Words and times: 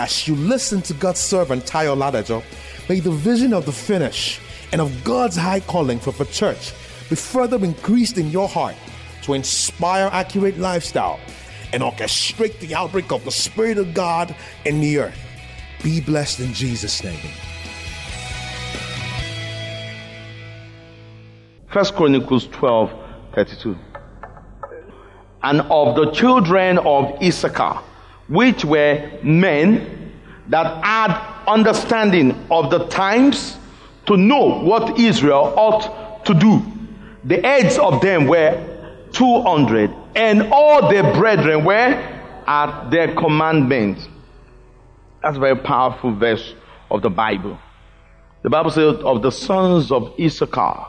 As 0.00 0.28
you 0.28 0.36
listen 0.36 0.80
to 0.82 0.94
God's 0.94 1.18
servant 1.18 1.64
Tayo 1.64 1.96
Ladajo, 1.96 2.44
may 2.88 3.00
the 3.00 3.10
vision 3.10 3.52
of 3.52 3.66
the 3.66 3.72
finish 3.72 4.40
and 4.70 4.80
of 4.80 5.02
God's 5.02 5.34
high 5.34 5.58
calling 5.58 5.98
for 5.98 6.12
the 6.12 6.24
church 6.26 6.72
be 7.10 7.16
further 7.16 7.56
increased 7.64 8.16
in 8.16 8.30
your 8.30 8.46
heart 8.48 8.76
to 9.22 9.34
inspire 9.34 10.08
accurate 10.12 10.56
lifestyle 10.56 11.18
and 11.72 11.82
orchestrate 11.82 12.60
the 12.60 12.76
outbreak 12.76 13.10
of 13.10 13.24
the 13.24 13.32
Spirit 13.32 13.76
of 13.76 13.92
God 13.92 14.36
in 14.64 14.80
the 14.80 15.00
earth. 15.00 15.18
Be 15.82 16.00
blessed 16.00 16.38
in 16.38 16.54
Jesus' 16.54 17.02
name. 17.02 17.18
First 21.72 21.96
Chronicles 21.96 22.46
12 22.52 22.92
32. 23.34 23.76
And 25.42 25.62
of 25.62 25.96
the 25.96 26.12
children 26.12 26.78
of 26.78 27.20
Issachar, 27.20 27.82
which 28.28 28.64
were 28.64 29.10
men 29.22 30.12
that 30.48 30.84
had 30.84 31.44
understanding 31.46 32.46
of 32.50 32.70
the 32.70 32.86
times 32.88 33.56
to 34.06 34.16
know 34.16 34.60
what 34.60 34.98
Israel 34.98 35.52
ought 35.56 36.24
to 36.24 36.34
do. 36.34 36.62
The 37.24 37.40
heads 37.40 37.78
of 37.78 38.00
them 38.00 38.26
were 38.26 38.64
200, 39.12 39.90
and 40.14 40.42
all 40.52 40.88
their 40.90 41.14
brethren 41.14 41.64
were 41.64 41.74
at 42.46 42.90
their 42.90 43.14
commandment. 43.14 44.08
That's 45.22 45.36
a 45.36 45.40
very 45.40 45.56
powerful 45.56 46.14
verse 46.14 46.54
of 46.90 47.02
the 47.02 47.10
Bible. 47.10 47.58
The 48.42 48.50
Bible 48.50 48.70
says, 48.70 48.96
of 49.00 49.22
the 49.22 49.32
sons 49.32 49.90
of 49.90 50.14
Issachar, 50.18 50.86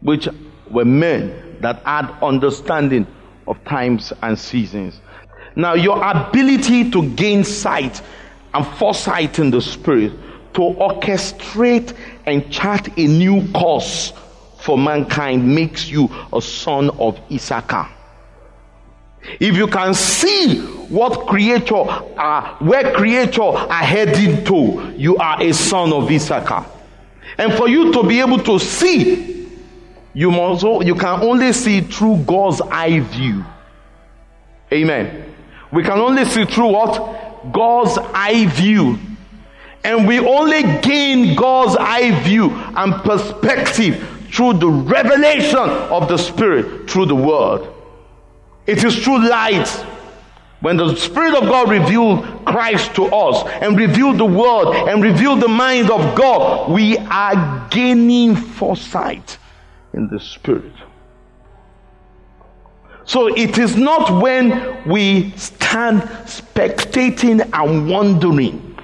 which 0.00 0.28
were 0.70 0.84
men 0.84 1.56
that 1.60 1.82
had 1.84 2.10
understanding 2.22 3.06
of 3.46 3.62
times 3.64 4.12
and 4.22 4.38
seasons. 4.38 5.00
Now, 5.56 5.74
your 5.74 6.02
ability 6.02 6.90
to 6.90 7.08
gain 7.10 7.44
sight 7.44 8.02
and 8.52 8.66
foresight 8.66 9.38
in 9.38 9.50
the 9.50 9.60
spirit 9.60 10.12
to 10.54 10.60
orchestrate 10.60 11.94
and 12.26 12.50
chart 12.50 12.88
a 12.96 13.06
new 13.06 13.50
course 13.52 14.12
for 14.58 14.78
mankind 14.78 15.54
makes 15.54 15.88
you 15.88 16.08
a 16.32 16.40
son 16.40 16.90
of 16.98 17.20
Issachar. 17.30 17.88
If 19.40 19.56
you 19.56 19.66
can 19.66 19.94
see 19.94 20.60
what 20.88 21.26
creator 21.26 21.74
are, 21.74 22.56
where 22.60 22.94
creator 22.94 23.42
are 23.42 23.72
heading 23.72 24.44
to, 24.44 24.94
you 24.96 25.16
are 25.16 25.42
a 25.42 25.52
son 25.52 25.92
of 25.92 26.10
Issachar. 26.10 26.66
And 27.38 27.52
for 27.54 27.68
you 27.68 27.92
to 27.92 28.02
be 28.02 28.20
able 28.20 28.38
to 28.40 28.58
see, 28.58 29.48
you 30.12 30.30
must 30.30 30.62
you 30.62 30.94
can 30.94 31.20
only 31.22 31.52
see 31.52 31.80
through 31.80 32.18
God's 32.18 32.60
eye 32.60 33.00
view. 33.00 33.44
Amen. 34.72 35.33
We 35.74 35.82
can 35.82 35.98
only 35.98 36.24
see 36.24 36.44
through 36.44 36.68
what? 36.68 37.52
God's 37.52 37.98
eye 38.14 38.46
view. 38.46 38.96
And 39.82 40.06
we 40.06 40.20
only 40.20 40.62
gain 40.80 41.34
God's 41.34 41.76
eye 41.78 42.22
view 42.22 42.50
and 42.52 42.94
perspective 43.02 44.28
through 44.32 44.54
the 44.54 44.68
revelation 44.68 45.58
of 45.58 46.08
the 46.08 46.16
Spirit 46.16 46.88
through 46.88 47.06
the 47.06 47.16
Word. 47.16 47.68
It 48.66 48.84
is 48.84 49.02
through 49.02 49.28
light. 49.28 49.68
When 50.60 50.76
the 50.76 50.94
Spirit 50.94 51.34
of 51.34 51.42
God 51.42 51.68
revealed 51.68 52.46
Christ 52.46 52.94
to 52.94 53.04
us 53.06 53.46
and 53.60 53.76
revealed 53.76 54.16
the 54.16 54.24
Word 54.24 54.88
and 54.88 55.02
revealed 55.02 55.40
the 55.40 55.48
mind 55.48 55.90
of 55.90 56.16
God, 56.16 56.70
we 56.70 56.96
are 56.96 57.68
gaining 57.68 58.36
foresight 58.36 59.38
in 59.92 60.08
the 60.08 60.20
Spirit. 60.20 60.72
So 63.06 63.26
it 63.34 63.58
is 63.58 63.76
not 63.76 64.22
when 64.22 64.82
we 64.88 65.30
stand 65.32 66.02
spectating 66.26 67.48
and 67.52 67.88
wondering, 67.88 68.78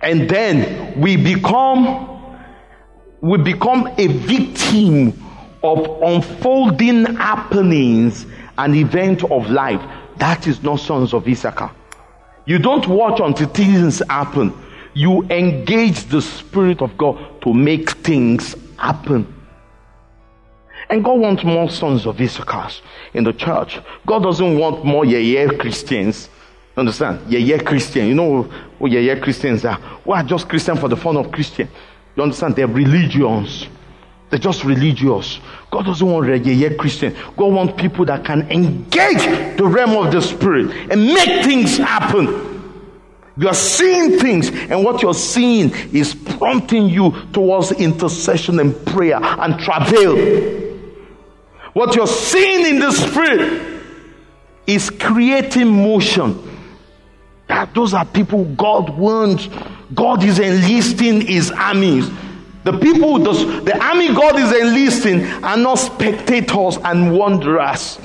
and 0.00 0.28
then 0.28 1.00
we 1.00 1.16
become 1.16 2.12
we 3.20 3.38
become 3.38 3.88
a 3.96 4.06
victim 4.08 5.22
of 5.62 6.02
unfolding 6.02 7.04
happenings 7.16 8.26
and 8.58 8.74
event 8.74 9.24
of 9.24 9.50
life. 9.50 9.80
That 10.18 10.46
is 10.46 10.62
not 10.62 10.80
sons 10.80 11.12
of 11.12 11.26
Issachar. 11.26 11.70
You 12.46 12.58
don't 12.58 12.86
watch 12.86 13.20
until 13.20 13.48
things 13.48 14.00
happen. 14.08 14.52
You 14.94 15.22
engage 15.24 16.04
the 16.04 16.22
Spirit 16.22 16.80
of 16.82 16.96
God 16.96 17.42
to 17.42 17.52
make 17.52 17.90
things 17.90 18.54
happen. 18.78 19.35
And 20.88 21.02
God 21.02 21.18
wants 21.18 21.42
more 21.44 21.68
sons 21.68 22.06
of 22.06 22.20
Issachar 22.20 22.68
in 23.14 23.24
the 23.24 23.32
church. 23.32 23.80
God 24.06 24.22
doesn't 24.22 24.58
want 24.58 24.84
more 24.84 25.04
yeah 25.04 25.48
Christians. 25.48 26.28
Understand? 26.76 27.20
Yeah 27.28 27.38
yeah, 27.38 27.58
Christian. 27.58 28.06
You 28.06 28.14
know 28.14 28.42
who 28.42 28.88
yeah 28.88 29.18
Christians 29.18 29.64
are? 29.64 29.74
Who 30.04 30.12
are 30.12 30.22
just 30.22 30.48
Christian 30.48 30.76
for 30.76 30.88
the 30.88 30.96
fun 30.96 31.16
of 31.16 31.32
Christian. 31.32 31.68
You 32.14 32.22
understand? 32.22 32.56
They're 32.56 32.66
religions. 32.66 33.66
They're 34.30 34.38
just 34.38 34.64
religious. 34.64 35.40
God 35.70 35.86
doesn't 35.86 36.06
want 36.06 36.46
yeah 36.46 36.68
Christian. 36.74 37.16
God 37.36 37.52
wants 37.52 37.80
people 37.80 38.04
that 38.04 38.24
can 38.24 38.42
engage 38.50 39.56
the 39.56 39.66
realm 39.66 39.96
of 40.04 40.12
the 40.12 40.20
spirit 40.20 40.70
and 40.90 41.06
make 41.06 41.44
things 41.44 41.78
happen. 41.78 42.54
You 43.38 43.48
are 43.48 43.54
seeing 43.54 44.18
things, 44.18 44.48
and 44.48 44.82
what 44.82 45.02
you're 45.02 45.12
seeing 45.12 45.70
is 45.92 46.14
prompting 46.14 46.88
you 46.88 47.12
towards 47.34 47.70
intercession 47.72 48.58
and 48.60 48.74
prayer 48.86 49.18
and 49.22 49.58
travail. 49.60 50.65
What 51.76 51.94
you're 51.94 52.06
seeing 52.06 52.64
in 52.64 52.78
the 52.78 52.90
spirit 52.90 53.82
is 54.66 54.88
creating 54.88 55.70
motion. 55.70 56.42
That 57.48 57.74
those 57.74 57.92
are 57.92 58.06
people 58.06 58.46
God 58.46 58.96
wants. 58.96 59.50
God 59.94 60.24
is 60.24 60.38
enlisting 60.38 61.20
his 61.20 61.50
armies. 61.50 62.08
The 62.64 62.78
people, 62.78 63.18
the, 63.18 63.60
the 63.60 63.78
army 63.78 64.08
God 64.08 64.36
is 64.36 64.52
enlisting 64.52 65.26
are 65.44 65.58
not 65.58 65.74
spectators 65.74 66.78
and 66.82 67.14
wanderers. 67.14 67.98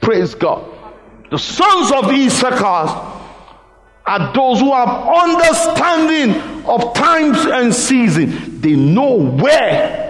Praise 0.00 0.34
God. 0.34 0.64
The 1.30 1.38
sons 1.38 1.92
of 1.92 2.10
Issachar 2.10 3.12
are 4.06 4.32
those 4.32 4.60
who 4.60 4.72
have 4.72 4.88
understanding 5.06 6.64
of 6.64 6.94
times 6.94 7.44
and 7.44 7.74
seasons. 7.74 8.62
They 8.62 8.74
know 8.74 9.18
where 9.18 10.05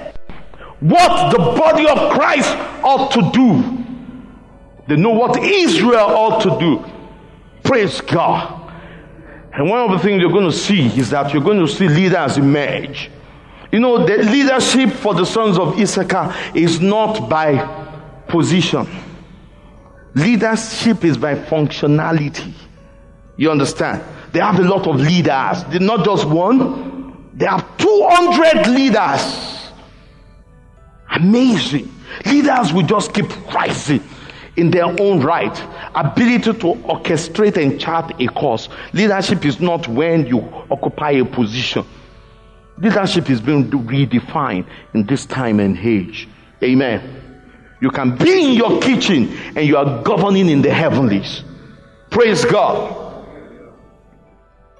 what 0.81 1.33
the 1.33 1.39
body 1.39 1.87
of 1.87 2.13
Christ 2.13 2.55
ought 2.83 3.11
to 3.13 3.31
do. 3.33 3.85
They 4.89 4.97
know 4.97 5.11
what 5.11 5.43
Israel 5.43 6.07
ought 6.07 6.43
to 6.43 6.59
do. 6.59 6.85
Praise 7.65 8.01
God. 8.01 8.71
And 9.53 9.71
one 9.71 9.81
of 9.81 9.91
the 9.91 9.99
things 9.99 10.21
you're 10.21 10.31
going 10.31 10.51
to 10.51 10.57
see 10.57 10.87
is 10.87 11.11
that 11.11 11.33
you're 11.33 11.43
going 11.43 11.59
to 11.59 11.67
see 11.67 11.89
leaders 11.89 12.37
emerge. 12.37 13.11
You 13.73 13.81
know, 13.81 14.07
the 14.07 14.19
leadership 14.19 14.91
for 14.91 15.15
the 15.15 15.25
sons 15.25 15.59
of 15.59 15.79
Issachar 15.81 16.35
is 16.55 16.81
not 16.81 17.29
by 17.29 18.23
position. 18.29 18.87
Leadership 20.15 21.05
is 21.05 21.17
by 21.17 21.35
functionality. 21.35 22.53
You 23.37 23.51
understand? 23.51 24.03
They 24.33 24.41
have 24.41 24.59
a 24.59 24.63
lot 24.63 24.87
of 24.87 24.97
leaders. 24.97 25.65
They're 25.65 25.81
not 25.81 26.05
just 26.05 26.27
one. 26.27 27.31
They 27.35 27.47
have 27.47 27.77
200 27.79 28.67
leaders. 28.69 29.56
Amazing. 31.16 31.91
Leaders 32.27 32.72
will 32.72 32.87
just 32.87 33.15
keep 33.15 33.27
rising 33.53 34.03
in 34.56 34.71
their 34.71 34.84
own 34.84 35.21
right. 35.21 35.62
Ability 35.94 36.53
to 36.53 36.75
orchestrate 36.84 37.56
and 37.56 37.81
chart 37.81 38.12
a 38.21 38.27
course. 38.28 38.69
Leadership 38.93 39.44
is 39.47 39.59
not 39.59 39.88
when 39.88 40.27
you 40.27 40.41
occupy 40.71 41.12
a 41.12 41.25
position. 41.25 41.87
Leadership 42.78 43.31
is 43.31 43.41
being 43.41 43.71
redefined 43.71 44.66
in 44.93 45.06
this 45.06 45.25
time 45.25 45.59
and 45.59 45.78
age. 45.78 46.28
Amen. 46.62 47.22
You 47.81 47.91
can 47.91 48.16
be 48.16 48.50
in 48.50 48.53
your 48.53 48.81
kitchen 48.81 49.34
and 49.56 49.66
you 49.66 49.78
are 49.78 50.03
governing 50.03 50.50
in 50.50 50.60
the 50.60 50.72
heavenlies. 50.72 51.44
Praise 52.10 52.44
God. 52.44 53.04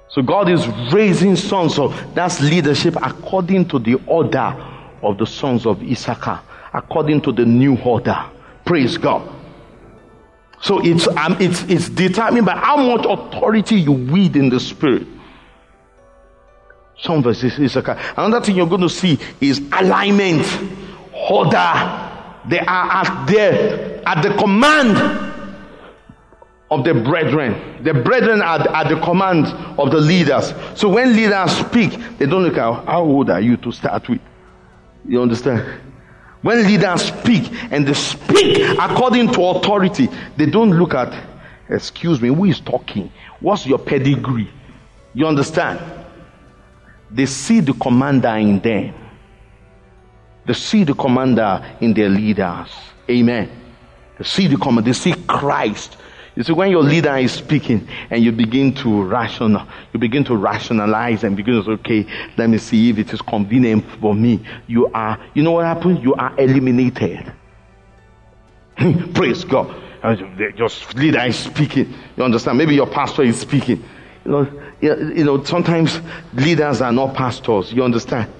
So 0.09 0.21
God 0.21 0.49
is 0.49 0.67
raising 0.91 1.35
sons. 1.35 1.75
So 1.75 1.89
that's 2.13 2.41
leadership 2.41 2.95
according 3.01 3.69
to 3.69 3.79
the 3.79 3.95
order 4.05 4.55
of 5.01 5.17
the 5.17 5.25
sons 5.25 5.65
of 5.65 5.81
Issachar 5.81 6.41
according 6.73 7.21
to 7.21 7.31
the 7.31 7.45
new 7.45 7.77
order. 7.77 8.23
Praise 8.65 8.97
God. 8.97 9.33
So 10.61 10.79
it's, 10.83 11.07
um, 11.07 11.37
it's, 11.39 11.63
it's 11.63 11.89
determined 11.89 12.45
by 12.45 12.57
how 12.57 12.77
much 12.77 13.05
authority 13.05 13.75
you 13.75 13.91
wield 13.91 14.35
in 14.35 14.49
the 14.49 14.59
spirit. 14.59 15.07
Some 16.99 17.21
verses 17.21 17.59
Issachar. 17.59 17.97
Another 18.17 18.43
thing 18.43 18.55
you're 18.55 18.67
going 18.67 18.81
to 18.81 18.89
see 18.89 19.19
is 19.39 19.59
alignment, 19.71 20.45
order. 21.13 22.03
They 22.49 22.59
are 22.59 23.05
at 23.05 23.25
their 23.27 24.07
at 24.07 24.21
the 24.23 24.33
command 24.35 24.97
of 26.71 26.83
the 26.83 26.93
brethren. 26.93 27.83
The 27.83 27.93
brethren 27.93 28.41
are 28.41 28.59
at 28.59 28.89
the 28.89 28.99
command 29.01 29.45
of 29.79 29.91
the 29.91 29.99
leaders. 29.99 30.53
So 30.75 30.89
when 30.89 31.15
leaders 31.15 31.51
speak, 31.51 31.91
they 32.17 32.25
don't 32.25 32.43
look 32.43 32.57
at 32.57 32.85
how 32.85 33.03
old 33.03 33.29
are 33.29 33.41
you 33.41 33.57
to 33.57 33.71
start 33.71 34.09
with. 34.09 34.21
You 35.07 35.21
understand? 35.21 35.81
When 36.41 36.65
leaders 36.65 37.03
speak 37.03 37.51
and 37.71 37.87
they 37.87 37.93
speak 37.93 38.59
according 38.79 39.31
to 39.33 39.43
authority, 39.43 40.09
they 40.35 40.45
don't 40.45 40.71
look 40.71 40.93
at 40.93 41.13
Excuse 41.69 42.21
me, 42.21 42.29
who 42.29 42.45
is 42.45 42.59
talking? 42.59 43.11
What's 43.39 43.65
your 43.65 43.79
pedigree? 43.79 44.49
You 45.13 45.27
understand? 45.27 45.79
They 47.11 47.25
see 47.25 47.59
the 47.59 47.73
commander 47.73 48.35
in 48.35 48.59
them. 48.59 48.93
They 50.45 50.53
see 50.53 50.83
the 50.83 50.93
commander 50.93 51.63
in 51.81 51.93
their 51.93 52.09
leaders. 52.09 52.69
Amen. 53.09 53.49
They 54.17 54.23
see 54.23 54.47
the 54.47 54.57
commander, 54.57 54.89
they 54.89 54.93
see 54.93 55.13
Christ. 55.27 55.97
You 56.37 56.43
see, 56.43 56.53
when 56.53 56.69
your 56.69 56.83
leader 56.83 57.17
is 57.17 57.31
speaking 57.31 57.87
and 58.11 58.23
you 58.23 58.31
begin 58.31 58.71
to 58.75 59.01
rational, 59.01 59.67
you 59.91 59.99
begin 59.99 60.23
to 60.25 60.35
rationalize 60.35 61.23
and 61.23 61.35
begin 61.35 61.55
to 61.55 61.63
say, 61.63 61.71
okay, 61.71 62.05
let 62.37 62.47
me 62.47 62.59
see 62.59 62.91
if 62.91 62.99
it 62.99 63.11
is 63.11 63.23
convenient 63.23 63.83
for 63.99 64.13
me. 64.13 64.45
You 64.67 64.85
are, 64.93 65.19
you 65.33 65.41
know 65.41 65.53
what 65.53 65.65
happens? 65.65 65.99
You 66.03 66.13
are 66.13 66.39
eliminated. 66.39 67.33
Praise 69.15 69.43
God. 69.45 69.75
Uh, 70.03 70.15
your 70.55 70.69
leader 70.93 71.21
is 71.21 71.39
speaking. 71.39 71.91
You 72.15 72.23
understand? 72.23 72.59
Maybe 72.59 72.75
your 72.75 72.85
pastor 72.85 73.23
is 73.23 73.39
speaking. 73.39 73.83
You 74.23 74.31
know, 74.31 74.61
you 74.79 75.23
know, 75.23 75.43
sometimes 75.43 75.99
leaders 76.35 76.81
are 76.81 76.91
not 76.91 77.15
pastors. 77.15 77.73
You 77.73 77.83
understand? 77.83 78.31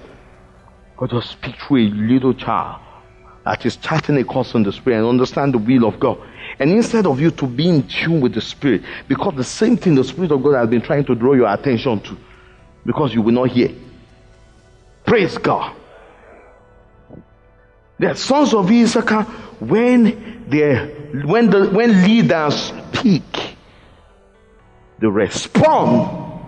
God 0.96 1.10
just 1.10 1.32
speak 1.32 1.56
through 1.56 1.78
a 1.78 1.90
little 1.90 2.32
child 2.32 2.80
that 3.48 3.64
is 3.64 3.76
charting 3.76 4.18
a 4.18 4.24
course 4.24 4.54
in 4.54 4.62
the 4.62 4.70
spirit 4.70 4.98
and 4.98 5.06
understand 5.06 5.54
the 5.54 5.58
will 5.58 5.88
of 5.88 5.98
God. 5.98 6.18
And 6.58 6.70
instead 6.70 7.06
of 7.06 7.18
you 7.18 7.30
to 7.30 7.46
be 7.46 7.66
in 7.66 7.88
tune 7.88 8.20
with 8.20 8.34
the 8.34 8.42
spirit, 8.42 8.82
because 9.08 9.36
the 9.36 9.44
same 9.44 9.78
thing 9.78 9.94
the 9.94 10.04
spirit 10.04 10.32
of 10.32 10.42
God 10.42 10.52
has 10.52 10.68
been 10.68 10.82
trying 10.82 11.06
to 11.06 11.14
draw 11.14 11.32
your 11.32 11.50
attention 11.50 11.98
to, 12.00 12.18
because 12.84 13.14
you 13.14 13.22
will 13.22 13.32
not 13.32 13.44
hear. 13.44 13.70
Praise 15.06 15.38
God. 15.38 15.74
The 17.98 18.14
sons 18.16 18.52
of 18.52 18.70
Issachar, 18.70 19.22
when 19.60 20.44
they 20.50 20.76
when 21.24 21.48
the 21.48 21.70
when 21.70 22.02
leaders 22.02 22.70
speak, 22.92 23.56
they 24.98 25.06
respond 25.06 26.42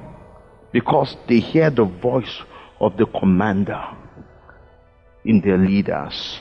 because 0.71 1.17
they 1.27 1.41
hear 1.41 1.71
the 1.71 1.85
voice 1.85 2.43
of 2.79 2.99
the 2.99 3.07
commander 3.07 3.83
in 5.25 5.41
their 5.41 5.57
leaders 5.57 6.41